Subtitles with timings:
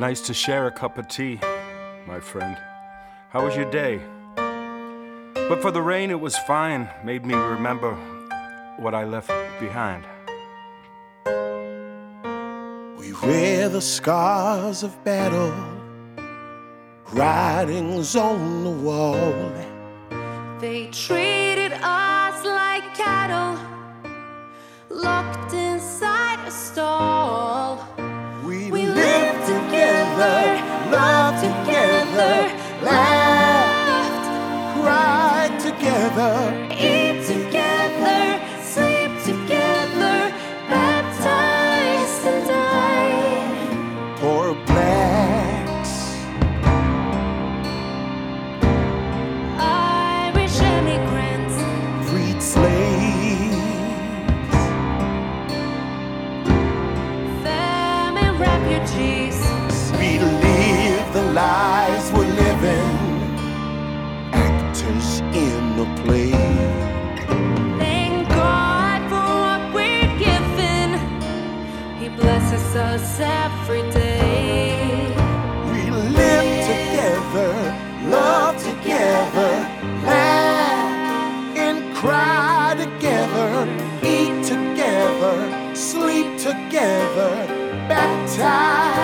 [0.00, 1.38] Nice to share a cup of tea,
[2.06, 2.56] my friend.
[3.28, 4.00] How was your day?
[4.34, 7.92] But for the rain, it was fine, made me remember
[8.78, 10.06] what I left behind.
[12.96, 15.52] We wear the scars of battle,
[17.12, 19.52] writings on the wall.
[20.60, 23.60] They treated us like cattle,
[24.88, 27.09] locked inside a stall.
[30.90, 34.26] Love together, together, laugh, laughed,
[34.80, 36.68] cry together.
[36.72, 40.32] eat together, sleep together,
[40.68, 44.18] baptized and died.
[44.20, 45.92] Poor blacks,
[49.58, 51.56] Irish immigrants,
[52.10, 52.99] freed slaves,
[61.32, 62.96] lives we're living,
[64.32, 66.32] actors in a play.
[67.78, 70.98] Thank God for what we're given.
[72.00, 75.14] He blesses us every day.
[75.70, 77.52] We live together,
[78.08, 79.50] love together,
[80.04, 83.68] laugh and cry together,
[84.02, 87.46] eat together, sleep together,
[87.88, 88.99] baptize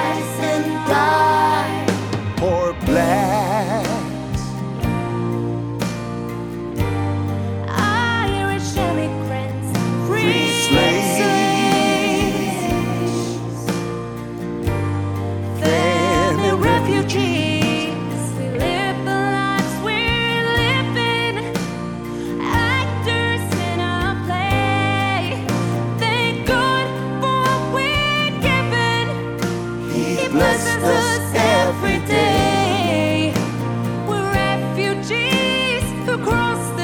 [36.16, 36.75] refugees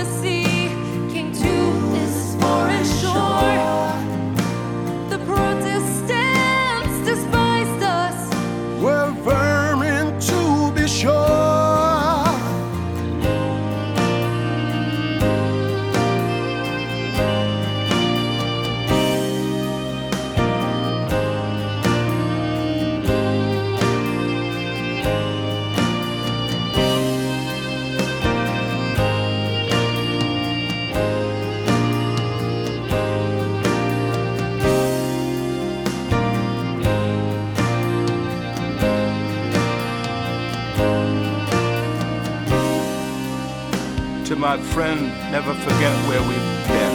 [44.33, 46.95] To my friend, never forget where we've been.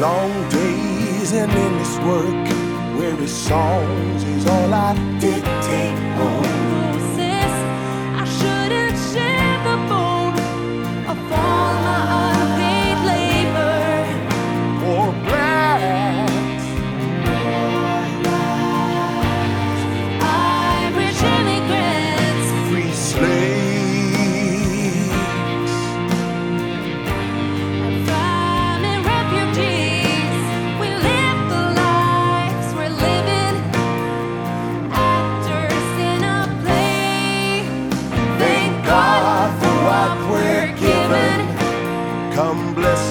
[0.00, 2.48] Long days and endless work,
[2.96, 6.95] weary songs is all I dictate on.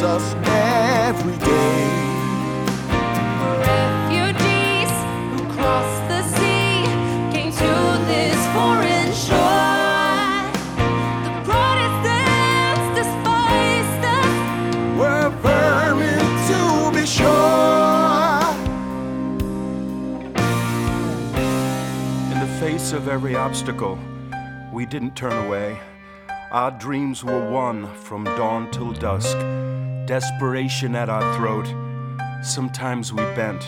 [0.05, 1.89] Us every day.
[3.59, 4.93] Refugees
[5.31, 6.85] who crossed the sea
[7.33, 7.73] came to
[8.05, 10.45] this foreign shore.
[11.25, 14.35] The Protestants despised us.
[14.99, 16.59] We're vermin to
[16.97, 18.53] be sure.
[22.31, 23.97] In the face of every obstacle,
[24.71, 25.79] we didn't turn away.
[26.51, 29.35] Our dreams were won from dawn till dusk,
[30.05, 31.68] desperation at our throat.
[32.44, 33.65] Sometimes we bent,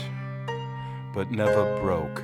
[1.13, 2.23] but never broke.